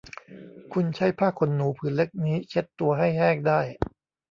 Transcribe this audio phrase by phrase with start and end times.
[0.73, 3.59] คุณใช้ผ้าขนหนูผืนเล็กนี้เช็ดตัวให้แห้งได้